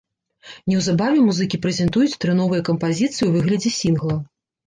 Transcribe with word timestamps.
Неўзабаве 0.71 1.19
музыкі 1.25 1.59
прэзентуюць 1.65 2.17
тры 2.25 2.31
новыя 2.41 2.65
кампазіцыі 2.69 3.09
ў 3.27 3.31
выглядзе 3.35 3.69
сінгла. 3.79 4.17